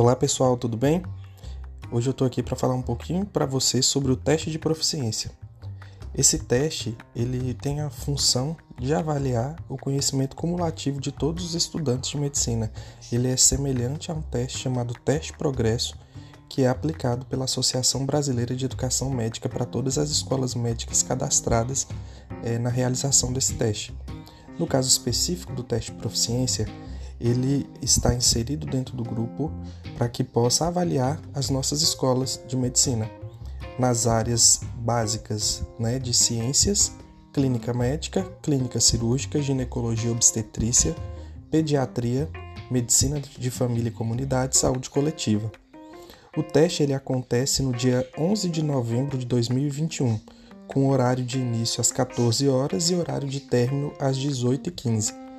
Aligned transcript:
Olá 0.00 0.16
pessoal, 0.16 0.56
tudo 0.56 0.78
bem? 0.78 1.02
Hoje 1.92 2.08
eu 2.08 2.12
estou 2.12 2.26
aqui 2.26 2.42
para 2.42 2.56
falar 2.56 2.72
um 2.72 2.80
pouquinho 2.80 3.26
para 3.26 3.44
vocês 3.44 3.84
sobre 3.84 4.10
o 4.10 4.16
teste 4.16 4.50
de 4.50 4.58
proficiência. 4.58 5.30
Esse 6.14 6.38
teste 6.38 6.96
ele 7.14 7.52
tem 7.52 7.82
a 7.82 7.90
função 7.90 8.56
de 8.78 8.94
avaliar 8.94 9.62
o 9.68 9.76
conhecimento 9.76 10.34
cumulativo 10.34 11.02
de 11.02 11.12
todos 11.12 11.44
os 11.44 11.54
estudantes 11.54 12.08
de 12.08 12.16
medicina. 12.16 12.72
Ele 13.12 13.28
é 13.28 13.36
semelhante 13.36 14.10
a 14.10 14.14
um 14.14 14.22
teste 14.22 14.56
chamado 14.56 14.94
Teste 15.04 15.34
Progresso, 15.34 15.94
que 16.48 16.62
é 16.62 16.68
aplicado 16.70 17.26
pela 17.26 17.44
Associação 17.44 18.06
Brasileira 18.06 18.56
de 18.56 18.64
Educação 18.64 19.10
Médica 19.10 19.50
para 19.50 19.66
todas 19.66 19.98
as 19.98 20.08
escolas 20.08 20.54
médicas 20.54 21.02
cadastradas 21.02 21.86
é, 22.42 22.58
na 22.58 22.70
realização 22.70 23.34
desse 23.34 23.52
teste. 23.52 23.94
No 24.58 24.66
caso 24.66 24.88
específico 24.88 25.52
do 25.52 25.62
teste 25.62 25.92
de 25.92 25.98
proficiência, 25.98 26.66
ele 27.20 27.68
está 27.82 28.14
inserido 28.14 28.66
dentro 28.66 28.96
do 28.96 29.04
grupo 29.04 29.52
para 29.98 30.08
que 30.08 30.24
possa 30.24 30.66
avaliar 30.66 31.20
as 31.34 31.50
nossas 31.50 31.82
escolas 31.82 32.40
de 32.48 32.56
medicina 32.56 33.10
nas 33.78 34.06
áreas 34.06 34.60
básicas 34.76 35.62
né, 35.78 35.98
de 35.98 36.12
ciências, 36.12 36.92
clínica 37.32 37.72
médica, 37.72 38.22
clínica 38.42 38.80
cirúrgica, 38.80 39.40
ginecologia 39.40 40.10
obstetrícia, 40.10 40.94
pediatria, 41.50 42.28
medicina 42.70 43.20
de 43.20 43.50
família 43.50 43.88
e 43.88 43.92
comunidade, 43.92 44.56
saúde 44.56 44.90
coletiva. 44.90 45.50
O 46.36 46.42
teste 46.42 46.82
ele 46.82 46.94
acontece 46.94 47.62
no 47.62 47.72
dia 47.72 48.08
11 48.16 48.48
de 48.48 48.62
novembro 48.62 49.18
de 49.18 49.26
2021, 49.26 50.20
com 50.68 50.88
horário 50.88 51.24
de 51.24 51.38
início 51.38 51.80
às 51.80 51.90
14 51.90 52.48
horas 52.48 52.90
e 52.90 52.94
horário 52.94 53.28
de 53.28 53.40
término 53.40 53.92
às 53.98 54.16
18h15. 54.16 55.29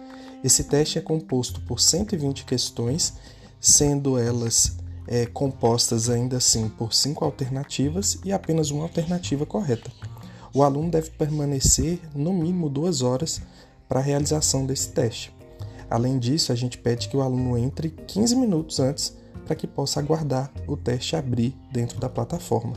Esse 0.43 0.63
teste 0.63 0.97
é 0.97 1.01
composto 1.01 1.61
por 1.61 1.79
120 1.79 2.45
questões, 2.45 3.13
sendo 3.59 4.17
elas 4.17 4.77
é, 5.07 5.25
compostas 5.25 6.09
ainda 6.09 6.37
assim 6.37 6.69
por 6.69 6.93
cinco 6.93 7.23
alternativas 7.25 8.17
e 8.23 8.31
apenas 8.31 8.71
uma 8.71 8.83
alternativa 8.83 9.45
correta. 9.45 9.91
O 10.53 10.63
aluno 10.63 10.89
deve 10.89 11.11
permanecer 11.11 11.99
no 12.13 12.33
mínimo 12.33 12.69
duas 12.69 13.01
horas 13.01 13.41
para 13.87 13.99
a 13.99 14.03
realização 14.03 14.65
desse 14.65 14.89
teste. 14.89 15.33
Além 15.89 16.17
disso, 16.17 16.51
a 16.51 16.55
gente 16.55 16.77
pede 16.77 17.09
que 17.09 17.17
o 17.17 17.21
aluno 17.21 17.57
entre 17.57 17.89
15 17.89 18.35
minutos 18.35 18.79
antes 18.79 19.15
para 19.45 19.55
que 19.55 19.67
possa 19.67 19.99
aguardar 19.99 20.51
o 20.67 20.77
teste 20.77 21.15
abrir 21.15 21.55
dentro 21.71 21.99
da 21.99 22.07
plataforma. 22.07 22.73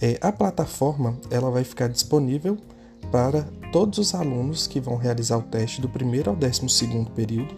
É, 0.00 0.18
a 0.20 0.32
plataforma 0.32 1.16
ela 1.30 1.50
vai 1.50 1.62
ficar 1.62 1.88
disponível 1.88 2.58
para 3.12 3.46
todos 3.72 3.98
os 3.98 4.14
alunos 4.14 4.66
que 4.66 4.78
vão 4.78 4.96
realizar 4.96 5.38
o 5.38 5.42
teste 5.42 5.80
do 5.80 5.88
primeiro 5.88 6.28
ao 6.30 6.36
décimo 6.36 6.68
segundo 6.68 7.10
período 7.10 7.56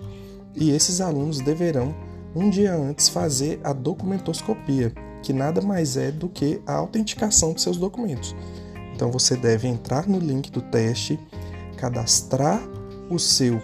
e 0.55 0.71
esses 0.71 1.01
alunos 1.01 1.41
deverão 1.41 1.93
um 2.35 2.49
dia 2.49 2.73
antes 2.73 3.09
fazer 3.09 3.61
a 3.65 3.73
documentoscopia, 3.73 4.93
que 5.23 5.33
nada 5.33 5.61
mais 5.61 5.97
é 5.97 6.13
do 6.13 6.29
que 6.29 6.63
a 6.67 6.75
autenticação 6.75 7.53
de 7.53 7.61
seus 7.61 7.77
documentos. 7.77 8.35
Então 8.95 9.11
você 9.11 9.37
deve 9.37 9.67
entrar 9.67 10.07
no 10.07 10.19
link 10.19 10.51
do 10.51 10.63
teste, 10.63 11.19
cadastrar 11.77 12.63
o 13.11 13.19
seu 13.19 13.61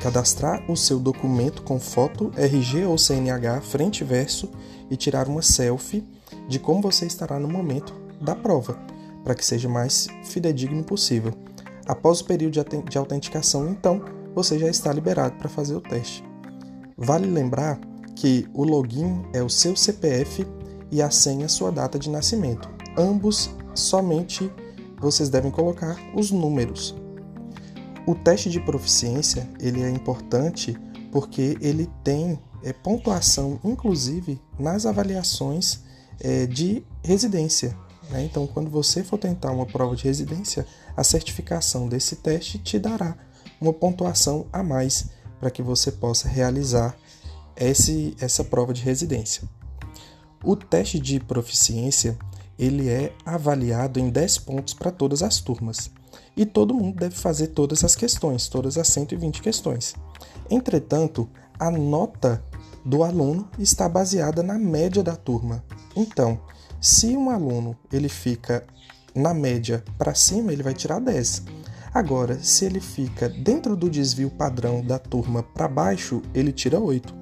cadastrar 0.00 0.62
o 0.70 0.76
seu 0.76 1.00
documento 1.00 1.62
com 1.62 1.80
foto 1.80 2.30
RG 2.36 2.84
ou 2.84 2.96
CNH 2.96 3.60
frente 3.62 4.02
e 4.02 4.04
verso 4.04 4.48
e 4.88 4.96
tirar 4.96 5.26
uma 5.26 5.42
selfie 5.42 6.06
de 6.48 6.60
como 6.60 6.80
você 6.80 7.04
estará 7.04 7.40
no 7.40 7.48
momento 7.48 7.92
da 8.20 8.36
prova 8.36 8.78
para 9.24 9.34
que 9.34 9.44
seja 9.44 9.68
mais 9.68 10.06
fidedigno 10.22 10.84
possível. 10.84 11.47
Após 11.88 12.20
o 12.20 12.24
período 12.26 12.62
de 12.88 12.98
autenticação, 12.98 13.70
então, 13.70 14.04
você 14.34 14.58
já 14.58 14.68
está 14.68 14.92
liberado 14.92 15.36
para 15.36 15.48
fazer 15.48 15.74
o 15.74 15.80
teste. 15.80 16.22
Vale 16.96 17.26
lembrar 17.26 17.80
que 18.14 18.46
o 18.52 18.62
login 18.62 19.24
é 19.32 19.42
o 19.42 19.48
seu 19.48 19.74
CPF 19.74 20.46
e 20.90 21.00
a 21.00 21.10
senha 21.10 21.48
sua 21.48 21.72
data 21.72 21.98
de 21.98 22.10
nascimento. 22.10 22.68
Ambos 22.96 23.50
somente 23.74 24.52
vocês 25.00 25.30
devem 25.30 25.50
colocar 25.50 25.96
os 26.14 26.30
números. 26.30 26.94
O 28.06 28.14
teste 28.14 28.50
de 28.50 28.60
proficiência 28.60 29.48
ele 29.60 29.82
é 29.82 29.90
importante 29.90 30.76
porque 31.10 31.56
ele 31.60 31.88
tem 32.02 32.38
é, 32.62 32.72
pontuação, 32.72 33.58
inclusive 33.64 34.40
nas 34.58 34.84
avaliações 34.86 35.80
é, 36.20 36.46
de 36.46 36.84
residência. 37.02 37.76
Né? 38.08 38.24
Então, 38.24 38.46
quando 38.46 38.70
você 38.70 39.02
for 39.02 39.18
tentar 39.18 39.52
uma 39.52 39.66
prova 39.66 39.94
de 39.94 40.04
residência, 40.04 40.66
a 40.96 41.04
certificação 41.04 41.88
desse 41.88 42.16
teste 42.16 42.58
te 42.58 42.78
dará 42.78 43.16
uma 43.60 43.72
pontuação 43.72 44.46
a 44.52 44.62
mais 44.62 45.10
para 45.40 45.50
que 45.50 45.62
você 45.62 45.92
possa 45.92 46.28
realizar 46.28 46.96
esse, 47.56 48.16
essa 48.20 48.44
prova 48.44 48.72
de 48.72 48.82
residência. 48.82 49.48
O 50.44 50.54
teste 50.54 50.98
de 50.98 51.18
proficiência 51.20 52.18
ele 52.58 52.88
é 52.88 53.12
avaliado 53.24 54.00
em 54.00 54.10
10 54.10 54.38
pontos 54.38 54.74
para 54.74 54.90
todas 54.90 55.22
as 55.22 55.40
turmas. 55.40 55.90
E 56.36 56.44
todo 56.44 56.74
mundo 56.74 56.96
deve 56.96 57.14
fazer 57.14 57.48
todas 57.48 57.84
as 57.84 57.94
questões, 57.94 58.48
todas 58.48 58.76
as 58.76 58.88
120 58.88 59.40
questões. 59.40 59.94
Entretanto, 60.50 61.28
a 61.58 61.70
nota 61.70 62.42
do 62.84 63.02
aluno 63.02 63.48
está 63.58 63.88
baseada 63.88 64.42
na 64.42 64.58
média 64.58 65.02
da 65.02 65.14
turma. 65.14 65.64
Então, 65.94 66.40
se 66.80 67.16
um 67.16 67.30
aluno 67.30 67.76
ele 67.92 68.08
fica 68.08 68.64
na 69.14 69.34
média 69.34 69.82
para 69.96 70.14
cima, 70.14 70.52
ele 70.52 70.62
vai 70.62 70.74
tirar 70.74 71.00
10. 71.00 71.42
Agora, 71.92 72.38
se 72.42 72.64
ele 72.64 72.80
fica 72.80 73.28
dentro 73.28 73.74
do 73.74 73.90
desvio 73.90 74.30
padrão 74.30 74.82
da 74.82 74.98
turma 74.98 75.42
para 75.42 75.66
baixo, 75.66 76.22
ele 76.34 76.52
tira 76.52 76.78
8. 76.78 77.14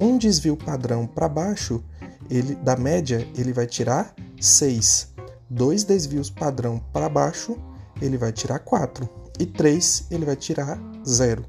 Um 0.00 0.16
desvio 0.16 0.56
padrão 0.56 1.06
para 1.06 1.28
baixo, 1.28 1.82
ele 2.30 2.54
da 2.54 2.76
média, 2.76 3.26
ele 3.36 3.52
vai 3.52 3.66
tirar 3.66 4.14
6. 4.40 5.14
Dois 5.50 5.84
desvios 5.84 6.30
padrão 6.30 6.82
para 6.92 7.08
baixo, 7.08 7.56
ele 8.00 8.16
vai 8.16 8.32
tirar 8.32 8.58
4. 8.60 9.08
E 9.38 9.44
3, 9.44 10.06
ele 10.10 10.24
vai 10.24 10.36
tirar 10.36 10.78
0. 11.06 11.44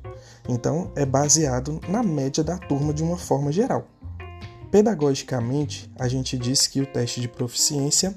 Então, 0.49 0.91
é 0.95 1.05
baseado 1.05 1.79
na 1.87 2.03
média 2.03 2.43
da 2.43 2.57
turma 2.57 2.93
de 2.93 3.03
uma 3.03 3.17
forma 3.17 3.51
geral. 3.51 3.87
Pedagogicamente, 4.71 5.89
a 5.97 6.07
gente 6.07 6.37
diz 6.37 6.67
que 6.67 6.81
o 6.81 6.85
teste 6.85 7.21
de 7.21 7.27
proficiência 7.27 8.15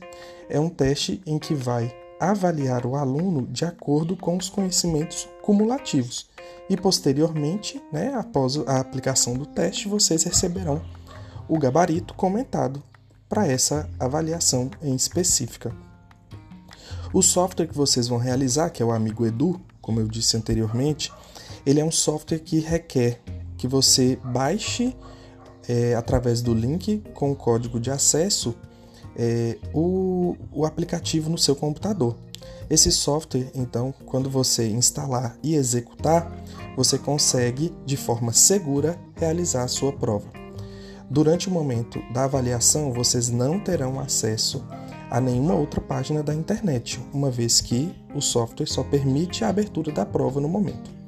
é 0.49 0.59
um 0.59 0.69
teste 0.69 1.23
em 1.25 1.39
que 1.39 1.55
vai 1.55 1.95
avaliar 2.19 2.85
o 2.85 2.97
aluno 2.97 3.47
de 3.47 3.65
acordo 3.65 4.17
com 4.17 4.37
os 4.37 4.51
conhecimentos 4.51 5.29
cumulativos. 5.43 6.29
E 6.69 6.77
posteriormente, 6.77 7.83
né, 7.93 8.13
após 8.15 8.57
a 8.67 8.79
aplicação 8.79 9.35
do 9.35 9.47
teste, 9.47 9.89
vocês 9.89 10.23
receberão 10.25 10.83
o 11.49 11.59
gabarito 11.59 12.15
comentado 12.15 12.83
para 13.29 13.47
essa 13.47 13.89
avaliação 13.99 14.71
em 14.83 14.95
específica. 14.95 15.75
O 17.13 17.23
software 17.23 17.67
que 17.67 17.77
vocês 17.77 18.07
vão 18.07 18.19
realizar, 18.19 18.71
que 18.71 18.83
é 18.83 18.87
o 18.87 18.93
Amigo 18.93 19.27
Edu, 19.27 19.61
como 19.81 19.99
eu 19.99 20.07
disse 20.07 20.37
anteriormente, 20.37 21.13
ele 21.65 21.81
é 21.81 21.85
um 21.85 21.91
software 21.91 22.39
que 22.39 22.61
requer 22.61 23.21
que 23.57 23.67
você 23.67 24.17
baixe 24.23 24.97
é, 25.71 25.95
através 25.95 26.43
do 26.43 26.53
link 26.53 27.01
com 27.15 27.31
o 27.31 27.37
código 27.37 27.79
de 27.79 27.93
acesso 27.93 28.57
é, 29.17 29.57
o, 29.73 30.35
o 30.53 30.67
aplicativo 30.67 31.31
no 31.31 31.39
seu 31.39 31.55
computador. 31.55 32.17
Esse 32.69 32.91
software, 32.91 33.53
então, 33.55 33.95
quando 34.05 34.29
você 34.29 34.69
instalar 34.69 35.37
e 35.45 35.55
executar, 35.55 36.33
você 36.77 36.99
consegue 36.99 37.73
de 37.87 37.97
forma 37.97 38.33
segura 38.33 38.99
realizar 39.15 39.63
a 39.63 39.69
sua 39.69 39.93
prova. 39.93 40.29
Durante 41.09 41.49
o 41.49 41.53
momento 41.53 42.01
da 42.13 42.25
avaliação, 42.25 42.93
vocês 42.93 43.29
não 43.29 43.61
terão 43.61 44.01
acesso 44.01 44.65
a 45.09 45.21
nenhuma 45.21 45.55
outra 45.55 45.81
página 45.81 46.21
da 46.23 46.35
internet, 46.35 47.01
uma 47.13 47.31
vez 47.31 47.61
que 47.61 47.95
o 48.13 48.21
software 48.21 48.67
só 48.67 48.83
permite 48.83 49.45
a 49.45 49.49
abertura 49.49 49.93
da 49.93 50.05
prova 50.05 50.41
no 50.41 50.49
momento 50.49 51.00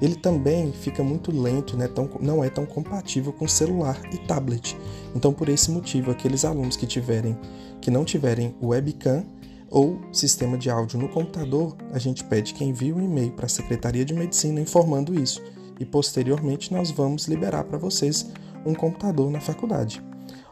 ele 0.00 0.14
também 0.14 0.72
fica 0.72 1.02
muito 1.02 1.30
lento, 1.30 1.76
né, 1.76 1.86
tão, 1.86 2.08
não 2.20 2.42
é 2.42 2.48
tão 2.48 2.64
compatível 2.64 3.32
com 3.32 3.46
celular 3.46 4.00
e 4.12 4.18
tablet. 4.18 4.76
Então, 5.14 5.32
por 5.32 5.48
esse 5.48 5.70
motivo, 5.70 6.10
aqueles 6.10 6.44
alunos 6.44 6.76
que 6.76 6.86
tiverem 6.86 7.36
que 7.80 7.90
não 7.90 8.04
tiverem 8.04 8.54
webcam 8.62 9.24
ou 9.70 9.98
sistema 10.12 10.58
de 10.58 10.68
áudio 10.68 10.98
no 10.98 11.08
computador, 11.08 11.76
a 11.92 11.98
gente 11.98 12.24
pede 12.24 12.52
que 12.52 12.64
envie 12.64 12.92
um 12.92 13.00
e-mail 13.00 13.32
para 13.32 13.46
a 13.46 13.48
Secretaria 13.48 14.04
de 14.04 14.12
Medicina 14.12 14.60
informando 14.60 15.18
isso 15.18 15.42
e 15.78 15.84
posteriormente 15.84 16.72
nós 16.72 16.90
vamos 16.90 17.26
liberar 17.26 17.64
para 17.64 17.78
vocês 17.78 18.30
um 18.66 18.74
computador 18.74 19.30
na 19.30 19.40
faculdade. 19.40 20.02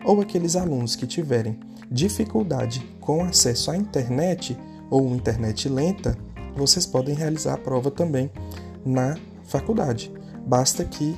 Ou 0.05 0.21
aqueles 0.21 0.57
alunos 0.57 0.97
que 0.97 1.07
tiverem 1.07 1.59
dificuldade 1.91 2.81
com 3.01 3.23
acesso 3.25 3.71
à 3.71 3.77
internet 3.77 4.57
ou 4.91 5.15
internet 5.15 5.69
lenta, 5.69 6.17
vocês 6.57 6.87
podem 6.87 7.15
realizar 7.15 7.55
a 7.55 7.59
prova 7.59 7.91
também 7.91 8.31
na 8.85 9.17
faculdade. 9.49 10.13
Basta 10.47 10.85
que 10.85 11.17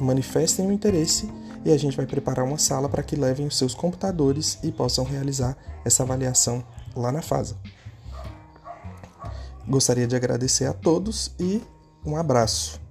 manifestem 0.00 0.66
o 0.66 0.72
interesse 0.72 1.28
e 1.64 1.72
a 1.72 1.78
gente 1.78 1.96
vai 1.96 2.06
preparar 2.06 2.44
uma 2.44 2.58
sala 2.58 2.88
para 2.88 3.02
que 3.02 3.16
levem 3.16 3.46
os 3.46 3.56
seus 3.56 3.74
computadores 3.74 4.58
e 4.62 4.70
possam 4.70 5.04
realizar 5.04 5.56
essa 5.84 6.02
avaliação 6.02 6.64
lá 6.94 7.10
na 7.10 7.22
FASA. 7.22 7.56
Gostaria 9.66 10.06
de 10.06 10.14
agradecer 10.14 10.66
a 10.66 10.74
todos 10.74 11.34
e 11.40 11.62
um 12.04 12.16
abraço. 12.16 12.83